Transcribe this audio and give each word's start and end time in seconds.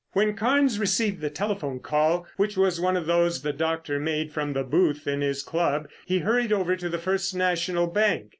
When 0.13 0.33
Carnes 0.35 0.79
received 0.79 1.21
the 1.21 1.29
telephone 1.29 1.79
call, 1.79 2.25
which 2.35 2.57
was 2.57 2.81
one 2.81 2.97
of 2.97 3.05
those 3.05 3.43
the 3.43 3.53
doctor 3.53 3.99
made 3.99 4.31
from 4.31 4.53
the 4.53 4.63
booth 4.63 5.05
in 5.05 5.21
his 5.21 5.43
club, 5.43 5.87
he 6.07 6.17
hurried 6.17 6.51
over 6.51 6.75
to 6.75 6.89
the 6.89 6.97
First 6.97 7.35
National 7.35 7.85
Bank. 7.85 8.29